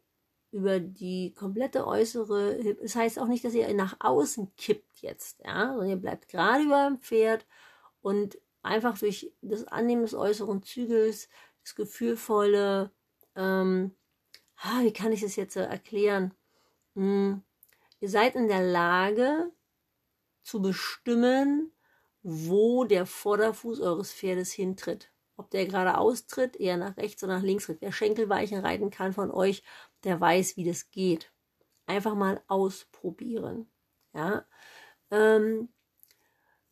über 0.53 0.81
die 0.81 1.33
komplette 1.33 1.87
äußere, 1.87 2.77
das 2.81 2.95
heißt 2.95 3.19
auch 3.19 3.27
nicht, 3.27 3.45
dass 3.45 3.55
ihr 3.55 3.73
nach 3.75 3.97
außen 4.01 4.55
kippt 4.57 4.99
jetzt, 5.01 5.41
ja, 5.45 5.69
sondern 5.69 5.89
ihr 5.89 5.97
bleibt 5.97 6.29
gerade 6.29 6.65
über 6.65 6.87
dem 6.87 6.99
Pferd 6.99 7.47
und 8.03 8.39
einfach 8.63 8.99
durch 8.99 9.33
das 9.41 9.65
Annehmen 9.65 10.03
des 10.03 10.15
äußeren 10.15 10.63
Zügels, 10.63 11.29
das 11.63 11.75
gefühlvolle, 11.75 12.91
ähm, 13.35 13.95
wie 14.83 14.93
kann 14.93 15.13
ich 15.13 15.23
das 15.23 15.37
jetzt 15.37 15.57
erklären? 15.57 16.35
Hm, 16.95 17.43
ihr 18.01 18.09
seid 18.09 18.37
in 18.37 18.49
der 18.49 18.63
Lage 18.63 19.51
zu 20.43 20.61
bestimmen, 20.61 21.73
wo 22.23 22.85
der 22.85 23.07
Vorderfuß 23.07 23.81
eures 23.81 24.13
Pferdes 24.13 24.53
hintritt. 24.53 25.11
Ob 25.37 25.51
der 25.51 25.67
geradeaus 25.67 26.27
tritt, 26.27 26.57
eher 26.57 26.77
nach 26.77 26.97
rechts 26.97 27.25
oder 27.25 27.39
nach 27.39 27.43
links 27.43 27.67
tritt. 27.67 27.81
Wer 27.81 27.91
Schenkelweichen 27.91 28.61
reiten 28.61 28.91
kann 28.91 29.13
von 29.13 29.31
euch, 29.31 29.63
der 30.05 30.21
weiß, 30.21 30.57
wie 30.57 30.65
das 30.65 30.91
geht. 30.91 31.33
Einfach 31.87 32.15
mal 32.15 32.43
ausprobieren. 32.49 33.71
Ja. 34.15 34.47
Ähm, 35.11 35.69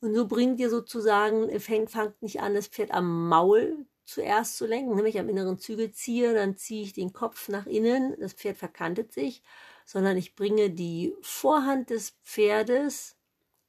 und 0.00 0.14
so 0.14 0.26
bringt 0.26 0.58
ihr 0.60 0.70
sozusagen, 0.70 1.58
fängt, 1.60 1.90
fangt 1.90 2.22
nicht 2.22 2.40
an, 2.40 2.54
das 2.54 2.68
Pferd 2.68 2.90
am 2.92 3.28
Maul 3.28 3.86
zuerst 4.04 4.56
zu 4.56 4.66
lenken. 4.66 4.96
Wenn 4.96 5.06
ich 5.06 5.18
am 5.18 5.28
inneren 5.28 5.58
Zügel 5.58 5.92
ziehe, 5.92 6.34
dann 6.34 6.56
ziehe 6.56 6.82
ich 6.82 6.92
den 6.92 7.12
Kopf 7.12 7.48
nach 7.48 7.66
innen, 7.66 8.16
das 8.18 8.32
Pferd 8.32 8.56
verkantet 8.56 9.12
sich, 9.12 9.42
sondern 9.84 10.16
ich 10.16 10.34
bringe 10.34 10.70
die 10.70 11.14
Vorhand 11.20 11.90
des 11.90 12.10
Pferdes 12.24 13.16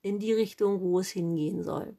in 0.02 0.20
die 0.20 0.34
Richtung, 0.34 0.82
wo 0.82 1.00
es 1.00 1.10
hingehen 1.10 1.64
soll. 1.64 1.98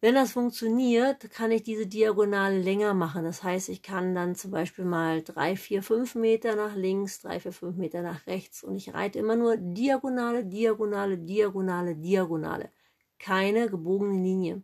Wenn 0.00 0.14
das 0.14 0.30
funktioniert, 0.30 1.28
kann 1.30 1.50
ich 1.50 1.64
diese 1.64 1.88
Diagonale 1.88 2.60
länger 2.60 2.94
machen. 2.94 3.24
Das 3.24 3.42
heißt, 3.42 3.68
ich 3.68 3.82
kann 3.82 4.14
dann 4.14 4.36
zum 4.36 4.52
Beispiel 4.52 4.84
mal 4.84 5.22
drei, 5.22 5.56
vier, 5.56 5.82
fünf 5.82 6.14
Meter 6.14 6.54
nach 6.54 6.76
links, 6.76 7.20
drei, 7.20 7.40
vier, 7.40 7.52
fünf 7.52 7.76
Meter 7.76 8.02
nach 8.02 8.24
rechts 8.28 8.62
und 8.62 8.76
ich 8.76 8.94
reite 8.94 9.18
immer 9.18 9.34
nur 9.34 9.56
Diagonale, 9.56 10.44
Diagonale, 10.44 11.18
Diagonale, 11.18 11.96
Diagonale. 11.96 12.70
Keine 13.18 13.68
gebogene 13.68 14.22
Linie. 14.22 14.62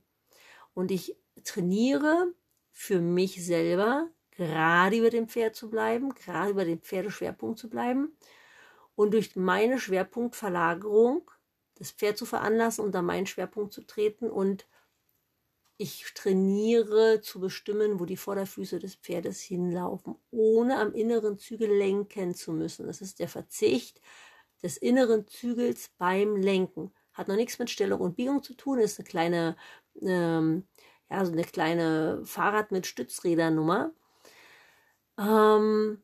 Und 0.72 0.92
ich 0.92 1.16
trainiere 1.42 2.32
für 2.70 3.00
mich 3.00 3.44
selber, 3.44 4.08
gerade 4.30 4.98
über 4.98 5.10
dem 5.10 5.28
Pferd 5.28 5.56
zu 5.56 5.68
bleiben, 5.68 6.14
gerade 6.14 6.50
über 6.50 6.64
dem 6.64 6.80
Pferdeschwerpunkt 6.80 7.58
zu 7.58 7.68
bleiben 7.68 8.16
und 8.94 9.14
durch 9.14 9.34
meine 9.34 9.80
Schwerpunktverlagerung 9.80 11.28
das 11.76 11.90
Pferd 11.90 12.18
zu 12.18 12.24
veranlassen, 12.24 12.84
unter 12.84 13.02
meinen 13.02 13.26
Schwerpunkt 13.26 13.72
zu 13.72 13.82
treten 13.82 14.30
und 14.30 14.66
ich 15.84 16.06
trainiere 16.14 17.20
zu 17.20 17.40
bestimmen, 17.40 18.00
wo 18.00 18.06
die 18.06 18.16
Vorderfüße 18.16 18.78
des 18.78 18.94
Pferdes 18.94 19.42
hinlaufen, 19.42 20.16
ohne 20.30 20.78
am 20.78 20.94
inneren 20.94 21.38
Zügel 21.38 21.68
lenken 21.68 22.34
zu 22.34 22.52
müssen. 22.52 22.86
Das 22.86 23.02
ist 23.02 23.18
der 23.18 23.28
Verzicht 23.28 24.00
des 24.62 24.78
inneren 24.78 25.26
Zügels 25.26 25.90
beim 25.98 26.36
Lenken. 26.36 26.90
Hat 27.12 27.28
noch 27.28 27.36
nichts 27.36 27.58
mit 27.58 27.68
Stellung 27.68 28.00
und 28.00 28.16
Biegung 28.16 28.42
zu 28.42 28.54
tun, 28.54 28.78
ist 28.78 28.98
eine 28.98 29.06
kleine, 29.06 29.56
ähm, 30.00 30.66
ja, 31.10 31.22
so 31.22 31.32
eine 31.32 31.44
kleine 31.44 32.22
Fahrrad 32.24 32.72
mit 32.72 32.86
Stützrädernummer. 32.86 33.92
Ähm, 35.18 36.02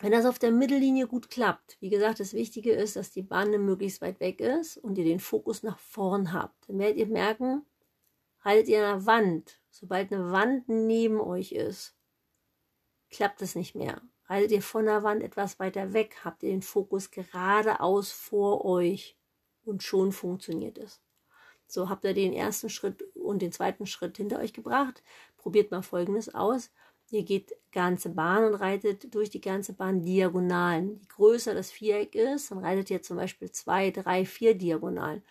wenn 0.00 0.12
das 0.12 0.26
auf 0.26 0.38
der 0.38 0.52
Mittellinie 0.52 1.06
gut 1.06 1.30
klappt, 1.30 1.78
wie 1.80 1.88
gesagt, 1.88 2.20
das 2.20 2.34
Wichtige 2.34 2.72
ist, 2.72 2.96
dass 2.96 3.12
die 3.12 3.22
Bande 3.22 3.58
möglichst 3.58 4.02
weit 4.02 4.20
weg 4.20 4.40
ist 4.40 4.76
und 4.76 4.98
ihr 4.98 5.04
den 5.04 5.20
Fokus 5.20 5.62
nach 5.62 5.78
vorn 5.78 6.34
habt. 6.34 6.68
Dann 6.68 6.78
werdet 6.78 6.98
ihr 6.98 7.06
merken, 7.06 7.64
haltet 8.40 8.68
ihr 8.68 8.86
an 8.86 8.98
der 8.98 9.06
Wand, 9.06 9.60
sobald 9.70 10.12
eine 10.12 10.32
Wand 10.32 10.68
neben 10.68 11.20
euch 11.20 11.52
ist, 11.52 11.96
klappt 13.10 13.42
es 13.42 13.54
nicht 13.54 13.74
mehr. 13.74 14.00
Haltet 14.28 14.52
ihr 14.52 14.62
von 14.62 14.84
der 14.84 15.02
Wand 15.02 15.22
etwas 15.22 15.58
weiter 15.58 15.92
weg, 15.92 16.18
habt 16.24 16.42
ihr 16.42 16.50
den 16.50 16.62
Fokus 16.62 17.10
geradeaus 17.10 18.12
vor 18.12 18.64
euch 18.64 19.16
und 19.64 19.82
schon 19.82 20.12
funktioniert 20.12 20.78
es. 20.78 21.00
So 21.66 21.88
habt 21.88 22.04
ihr 22.04 22.14
den 22.14 22.32
ersten 22.32 22.70
Schritt 22.70 23.02
und 23.14 23.42
den 23.42 23.52
zweiten 23.52 23.86
Schritt 23.86 24.16
hinter 24.16 24.38
euch 24.38 24.52
gebracht. 24.52 25.02
Probiert 25.36 25.70
mal 25.70 25.82
Folgendes 25.82 26.34
aus. 26.34 26.70
Ihr 27.10 27.22
geht 27.24 27.54
ganze 27.72 28.10
Bahn 28.10 28.44
und 28.44 28.54
reitet 28.54 29.14
durch 29.14 29.30
die 29.30 29.40
ganze 29.40 29.72
Bahn 29.72 30.02
Diagonalen. 30.02 30.96
Je 30.96 31.06
größer 31.06 31.54
das 31.54 31.70
Viereck 31.70 32.14
ist, 32.14 32.50
dann 32.50 32.58
reitet 32.58 32.90
ihr 32.90 33.02
zum 33.02 33.16
Beispiel 33.16 33.50
zwei, 33.50 33.90
drei, 33.90 34.24
vier 34.24 34.54
Diagonalen. 34.54 35.22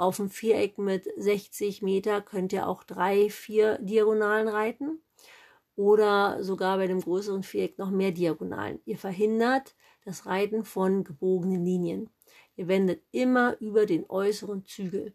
Auf 0.00 0.16
dem 0.16 0.30
Viereck 0.30 0.78
mit 0.78 1.06
60 1.18 1.82
Meter 1.82 2.22
könnt 2.22 2.54
ihr 2.54 2.66
auch 2.66 2.84
drei, 2.84 3.28
vier 3.28 3.76
Diagonalen 3.82 4.48
reiten 4.48 5.02
oder 5.76 6.42
sogar 6.42 6.78
bei 6.78 6.86
dem 6.86 7.02
größeren 7.02 7.42
Viereck 7.42 7.76
noch 7.76 7.90
mehr 7.90 8.10
Diagonalen. 8.10 8.80
Ihr 8.86 8.96
verhindert 8.96 9.76
das 10.06 10.24
Reiten 10.24 10.64
von 10.64 11.04
gebogenen 11.04 11.66
Linien. 11.66 12.08
Ihr 12.56 12.66
wendet 12.66 13.02
immer 13.10 13.60
über 13.60 13.84
den 13.84 14.08
äußeren 14.08 14.64
Zügel. 14.64 15.14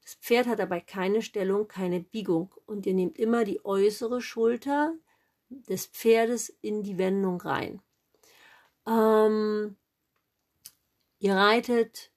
Das 0.00 0.14
Pferd 0.14 0.46
hat 0.46 0.60
dabei 0.60 0.80
keine 0.80 1.20
Stellung, 1.20 1.68
keine 1.68 2.00
Biegung 2.00 2.54
und 2.64 2.86
ihr 2.86 2.94
nehmt 2.94 3.18
immer 3.18 3.44
die 3.44 3.62
äußere 3.66 4.22
Schulter 4.22 4.94
des 5.50 5.88
Pferdes 5.88 6.48
in 6.62 6.82
die 6.82 6.96
Wendung 6.96 7.38
rein. 7.42 7.82
Ähm, 8.88 9.76
ihr 11.18 11.34
reitet 11.34 12.11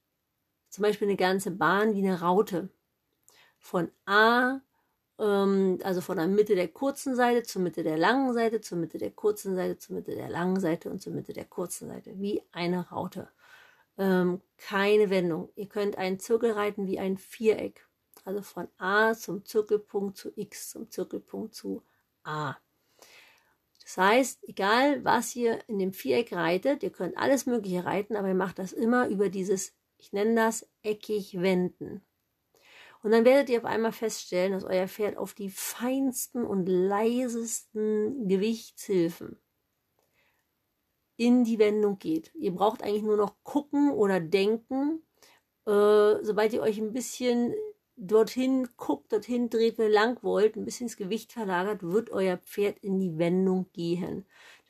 zum 0.76 0.84
Beispiel 0.84 1.08
eine 1.08 1.18
ganze 1.18 1.52
Bahn 1.52 1.94
wie 1.96 2.06
eine 2.06 2.20
Raute. 2.20 2.70
Von 3.58 3.90
A, 4.06 4.60
ähm, 5.18 5.80
also 5.84 6.02
von 6.02 6.18
der 6.18 6.28
Mitte 6.28 6.56
der 6.56 6.68
kurzen 6.68 7.16
Seite 7.16 7.44
zur 7.44 7.62
Mitte 7.62 7.82
der 7.84 7.98
langen 7.98 8.34
Seite, 8.34 8.60
zur 8.62 8.78
Mitte 8.78 8.98
der 8.98 9.12
kurzen 9.12 9.56
Seite, 9.56 9.78
zur 9.78 9.96
Mitte 9.96 10.14
der 10.16 10.30
langen 10.30 10.60
Seite 10.60 10.90
und 10.90 11.02
zur 11.02 11.14
Mitte 11.14 11.34
der 11.34 11.46
kurzen 11.46 11.88
Seite. 11.88 12.20
Wie 12.20 12.44
eine 12.52 12.90
Raute. 12.90 13.30
Ähm, 13.98 14.42
keine 14.58 15.10
Wendung. 15.10 15.50
Ihr 15.56 15.70
könnt 15.70 15.98
einen 15.98 16.20
Zirkel 16.20 16.52
reiten 16.52 16.88
wie 16.88 17.00
ein 17.00 17.18
Viereck. 17.18 17.88
Also 18.26 18.42
von 18.42 18.68
A 18.78 19.14
zum 19.14 19.46
Zirkelpunkt 19.46 20.18
zu 20.18 20.32
X, 20.36 20.72
zum 20.72 20.92
Zirkelpunkt 20.92 21.56
zu 21.56 21.84
A. 22.24 22.56
Das 23.82 23.98
heißt, 23.98 24.44
egal 24.50 25.06
was 25.06 25.36
ihr 25.36 25.60
in 25.70 25.80
dem 25.80 25.94
Viereck 25.94 26.34
reitet, 26.34 26.84
ihr 26.84 26.90
könnt 26.90 27.18
alles 27.18 27.46
Mögliche 27.46 27.86
reiten, 27.86 28.16
aber 28.18 28.28
ihr 28.28 28.34
macht 28.34 28.60
das 28.60 28.74
immer 28.74 29.08
über 29.08 29.30
dieses, 29.30 29.74
ich 30.06 30.14
nenne 30.14 30.36
das 30.36 30.70
eckig 30.84 31.42
wenden. 31.42 32.06
Und 33.02 33.12
dann 33.12 33.26
werdet 33.26 33.50
ihr 33.50 33.60
auf 33.60 33.66
einmal 33.66 33.92
feststellen, 33.92 34.54
dass 34.54 34.64
euer 34.64 34.88
Pferd 34.88 35.18
auf 35.18 35.34
die 35.34 35.50
feinsten 35.50 36.46
und 36.46 36.68
leisesten 36.68 38.28
Gewichtshilfen 38.28 39.40
in 41.18 41.44
die 41.44 41.60
Wendung 41.60 41.98
geht. 41.98 42.32
Ihr 42.36 42.52
braucht 42.52 42.84
eigentlich 42.84 43.04
nur 43.04 43.18
noch 43.18 43.36
gucken 43.44 43.92
oder 43.92 44.20
denken. 44.20 45.02
Äh, 45.66 46.24
sobald 46.24 46.54
ihr 46.54 46.62
euch 46.62 46.78
ein 46.78 46.94
bisschen 46.94 47.56
dorthin 47.96 48.68
guckt, 48.78 49.12
dorthin 49.12 49.50
dreht, 49.50 49.80
wo 49.80 49.84
ihr 49.84 49.90
lang 49.90 50.22
wollt, 50.22 50.56
ein 50.56 50.66
bisschen 50.66 50.88
das 50.88 50.98
Gewicht 50.98 51.32
verlagert, 51.32 51.82
wird 51.82 52.12
euer 52.12 52.38
Pferd 52.38 52.80
in 52.80 53.00
die 53.00 53.18
Wendung 53.18 53.72
gehen. 53.74 54.26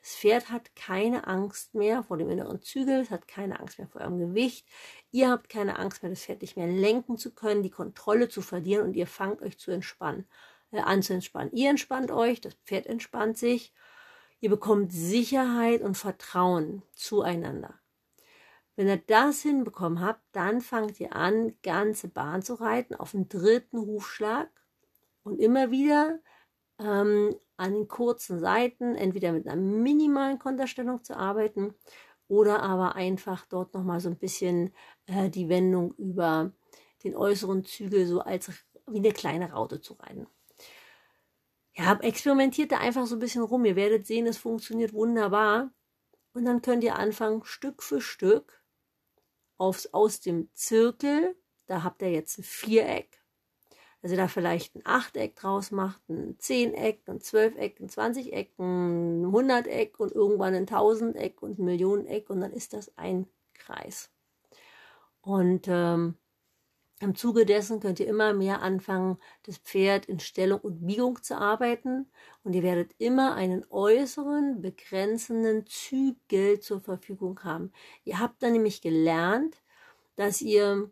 Das 0.06 0.14
Pferd 0.14 0.50
hat 0.50 0.76
keine 0.76 1.26
Angst 1.26 1.74
mehr 1.74 2.04
vor 2.04 2.16
dem 2.16 2.30
inneren 2.30 2.62
Zügel, 2.62 3.00
es 3.00 3.10
hat 3.10 3.26
keine 3.26 3.58
Angst 3.58 3.80
mehr 3.80 3.88
vor 3.88 4.02
eurem 4.02 4.20
Gewicht. 4.20 4.64
Ihr 5.10 5.28
habt 5.28 5.48
keine 5.48 5.80
Angst 5.80 6.00
mehr, 6.00 6.10
das 6.10 6.22
Pferd 6.22 6.42
nicht 6.42 6.56
mehr 6.56 6.68
lenken 6.68 7.18
zu 7.18 7.34
können, 7.34 7.64
die 7.64 7.70
Kontrolle 7.70 8.28
zu 8.28 8.40
verlieren 8.40 8.86
und 8.86 8.94
ihr 8.94 9.08
fangt 9.08 9.42
euch 9.42 9.58
zu 9.58 9.72
entspannen, 9.72 10.28
äh, 10.70 10.78
an 10.78 11.02
zu 11.02 11.12
entspannen. 11.12 11.50
Ihr 11.52 11.70
entspannt 11.70 12.12
euch, 12.12 12.40
das 12.40 12.54
Pferd 12.54 12.86
entspannt 12.86 13.36
sich. 13.36 13.74
Ihr 14.38 14.48
bekommt 14.48 14.92
Sicherheit 14.92 15.82
und 15.82 15.96
Vertrauen 15.96 16.84
zueinander. 16.92 17.74
Wenn 18.76 18.86
ihr 18.86 19.02
das 19.08 19.42
hinbekommen 19.42 20.00
habt, 20.00 20.22
dann 20.30 20.60
fangt 20.60 21.00
ihr 21.00 21.16
an, 21.16 21.56
ganze 21.64 22.06
Bahn 22.06 22.42
zu 22.42 22.54
reiten 22.54 22.94
auf 22.94 23.10
den 23.10 23.28
dritten 23.28 23.78
Hufschlag 23.78 24.50
und 25.24 25.40
immer 25.40 25.72
wieder 25.72 26.20
ähm, 26.78 27.34
an 27.56 27.72
den 27.72 27.88
kurzen 27.88 28.38
Seiten 28.38 28.94
entweder 28.94 29.32
mit 29.32 29.46
einer 29.46 29.60
minimalen 29.60 30.38
Konterstellung 30.38 31.02
zu 31.04 31.16
arbeiten 31.16 31.74
oder 32.28 32.62
aber 32.62 32.96
einfach 32.96 33.46
dort 33.46 33.74
nochmal 33.74 34.00
so 34.00 34.08
ein 34.08 34.18
bisschen 34.18 34.74
äh, 35.06 35.30
die 35.30 35.48
Wendung 35.48 35.94
über 35.94 36.52
den 37.04 37.16
äußeren 37.16 37.64
Zügel 37.64 38.06
so 38.06 38.20
als 38.20 38.50
wie 38.86 38.98
eine 38.98 39.12
kleine 39.12 39.52
Raute 39.52 39.80
zu 39.80 39.94
reiten. 39.94 40.26
Ja, 41.74 41.98
experimentiert 42.00 42.72
da 42.72 42.78
einfach 42.78 43.06
so 43.06 43.16
ein 43.16 43.20
bisschen 43.20 43.42
rum. 43.42 43.64
Ihr 43.64 43.76
werdet 43.76 44.06
sehen, 44.06 44.26
es 44.26 44.38
funktioniert 44.38 44.92
wunderbar. 44.92 45.72
Und 46.32 46.44
dann 46.44 46.62
könnt 46.62 46.84
ihr 46.84 46.96
anfangen, 46.96 47.44
Stück 47.44 47.82
für 47.82 48.00
Stück 48.00 48.62
aufs, 49.58 49.86
aus 49.92 50.20
dem 50.20 50.50
Zirkel, 50.54 51.36
da 51.66 51.82
habt 51.82 52.02
ihr 52.02 52.10
jetzt 52.10 52.38
ein 52.38 52.44
Viereck, 52.44 53.22
also 54.02 54.16
da 54.16 54.28
vielleicht 54.28 54.74
ein 54.76 54.84
Achteck 54.84 55.36
draus 55.36 55.70
macht, 55.70 56.08
ein 56.08 56.36
Zehneck, 56.38 57.02
ein 57.06 57.20
Zwölfeck, 57.20 57.80
ein 57.80 57.88
Zwanzigeck, 57.88 58.52
ein 58.58 59.26
Hunderteck 59.32 59.98
und 59.98 60.12
irgendwann 60.12 60.54
ein 60.54 60.66
Tausendeck 60.66 61.42
und 61.42 61.58
ein 61.58 61.64
Millioneneck 61.64 62.30
und 62.30 62.40
dann 62.40 62.52
ist 62.52 62.72
das 62.72 62.96
ein 62.96 63.26
Kreis. 63.54 64.10
Und 65.22 65.66
ähm, 65.68 66.16
im 67.00 67.14
Zuge 67.14 67.44
dessen 67.44 67.80
könnt 67.80 68.00
ihr 68.00 68.06
immer 68.06 68.32
mehr 68.32 68.62
anfangen, 68.62 69.18
das 69.42 69.58
Pferd 69.58 70.06
in 70.06 70.18
Stellung 70.18 70.60
und 70.60 70.86
Biegung 70.86 71.22
zu 71.22 71.36
arbeiten 71.36 72.10
und 72.42 72.54
ihr 72.54 72.62
werdet 72.62 72.94
immer 72.98 73.34
einen 73.34 73.66
äußeren, 73.68 74.62
begrenzenden 74.62 75.66
Zügel 75.66 76.60
zur 76.60 76.80
Verfügung 76.80 77.44
haben. 77.44 77.70
Ihr 78.04 78.18
habt 78.18 78.42
dann 78.42 78.52
nämlich 78.52 78.80
gelernt, 78.80 79.62
dass 80.14 80.40
ihr 80.40 80.90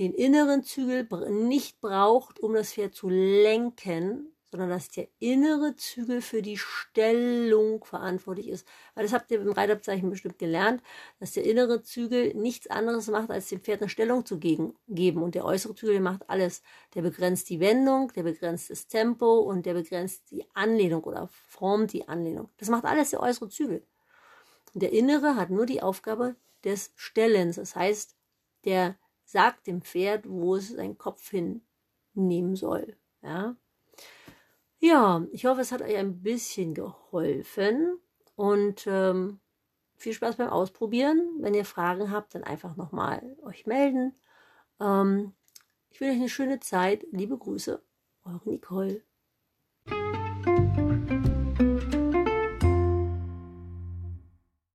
den 0.00 0.14
inneren 0.14 0.64
Zügel 0.64 1.06
nicht 1.30 1.80
braucht, 1.80 2.40
um 2.40 2.54
das 2.54 2.72
Pferd 2.72 2.94
zu 2.94 3.10
lenken, 3.10 4.32
sondern 4.50 4.70
dass 4.70 4.88
der 4.88 5.08
innere 5.18 5.76
Zügel 5.76 6.22
für 6.22 6.40
die 6.40 6.56
Stellung 6.56 7.84
verantwortlich 7.84 8.48
ist. 8.48 8.66
Weil 8.94 9.04
das 9.04 9.12
habt 9.12 9.30
ihr 9.30 9.38
beim 9.38 9.52
Reitabzeichen 9.52 10.08
bestimmt 10.08 10.38
gelernt, 10.38 10.82
dass 11.20 11.32
der 11.32 11.44
innere 11.44 11.82
Zügel 11.82 12.34
nichts 12.34 12.66
anderes 12.66 13.08
macht, 13.08 13.30
als 13.30 13.48
dem 13.50 13.60
Pferd 13.60 13.82
eine 13.82 13.90
Stellung 13.90 14.24
zu 14.24 14.38
geben. 14.38 14.72
Und 15.22 15.34
der 15.34 15.44
äußere 15.44 15.74
Zügel 15.74 16.00
macht 16.00 16.28
alles. 16.30 16.62
Der 16.94 17.02
begrenzt 17.02 17.50
die 17.50 17.60
Wendung, 17.60 18.10
der 18.14 18.22
begrenzt 18.22 18.70
das 18.70 18.88
Tempo 18.88 19.40
und 19.40 19.66
der 19.66 19.74
begrenzt 19.74 20.30
die 20.30 20.46
Anlehnung 20.54 21.04
oder 21.04 21.28
formt 21.28 21.92
die 21.92 22.08
Anlehnung. 22.08 22.48
Das 22.56 22.70
macht 22.70 22.86
alles 22.86 23.10
der 23.10 23.20
äußere 23.20 23.50
Zügel. 23.50 23.86
Und 24.72 24.82
der 24.82 24.92
innere 24.92 25.36
hat 25.36 25.50
nur 25.50 25.66
die 25.66 25.82
Aufgabe 25.82 26.36
des 26.64 26.92
Stellens. 26.96 27.56
Das 27.56 27.76
heißt, 27.76 28.16
der 28.64 28.96
sagt 29.30 29.68
dem 29.68 29.82
Pferd, 29.82 30.28
wo 30.28 30.56
es 30.56 30.70
seinen 30.70 30.98
Kopf 30.98 31.30
hinnehmen 31.30 32.56
soll. 32.56 32.96
Ja. 33.22 33.56
Ja, 34.80 35.24
ich 35.30 35.44
hoffe, 35.44 35.60
es 35.60 35.72
hat 35.72 35.82
euch 35.82 35.96
ein 35.96 36.22
bisschen 36.22 36.74
geholfen 36.74 37.98
und 38.34 38.86
ähm, 38.86 39.38
viel 39.96 40.14
Spaß 40.14 40.36
beim 40.36 40.48
Ausprobieren. 40.48 41.36
Wenn 41.40 41.54
ihr 41.54 41.66
Fragen 41.66 42.10
habt, 42.10 42.34
dann 42.34 42.44
einfach 42.44 42.76
nochmal 42.76 43.36
euch 43.42 43.66
melden. 43.66 44.18
Ähm, 44.80 45.34
ich 45.90 46.00
wünsche 46.00 46.12
euch 46.12 46.20
eine 46.20 46.28
schöne 46.28 46.60
Zeit. 46.60 47.06
Liebe 47.12 47.36
Grüße, 47.36 47.82
eure 48.24 48.48
Nicole. 48.48 49.04